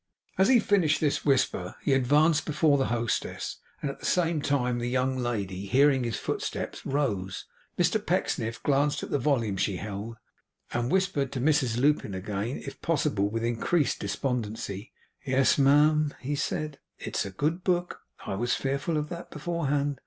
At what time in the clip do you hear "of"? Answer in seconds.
18.97-19.09